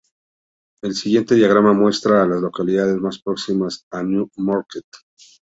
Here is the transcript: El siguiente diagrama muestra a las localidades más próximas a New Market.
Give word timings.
El 0.81 0.95
siguiente 0.95 1.35
diagrama 1.35 1.73
muestra 1.73 2.23
a 2.23 2.27
las 2.27 2.41
localidades 2.41 2.95
más 2.97 3.19
próximas 3.21 3.85
a 3.91 4.01
New 4.01 4.31
Market. 4.37 4.87